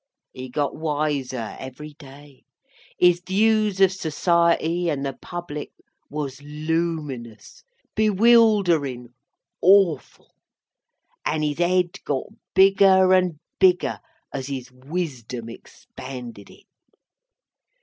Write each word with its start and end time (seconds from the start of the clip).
He 0.33 0.49
got 0.49 0.75
wiser 0.75 1.55
every 1.59 1.93
day; 1.93 2.43
his 2.97 3.21
views 3.23 3.79
of 3.79 3.91
Society 3.91 4.89
and 4.89 5.05
the 5.05 5.13
Public 5.13 5.69
was 6.09 6.41
luminous, 6.41 7.63
bewilderin, 7.95 9.13
awful; 9.61 10.33
and 11.23 11.43
his 11.43 11.59
Ed 11.59 12.01
got 12.03 12.23
bigger 12.55 13.13
and 13.13 13.37
bigger 13.59 13.99
as 14.33 14.47
his 14.47 14.71
Wisdom 14.71 15.49
expanded 15.49 16.49
it. 16.49 16.65